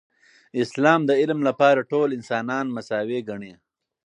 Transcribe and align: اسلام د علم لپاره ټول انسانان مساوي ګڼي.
اسلام 0.63 0.99
د 1.09 1.11
علم 1.21 1.39
لپاره 1.49 1.87
ټول 1.91 2.07
انسانان 2.17 2.65
مساوي 2.75 3.19
ګڼي. 3.29 3.53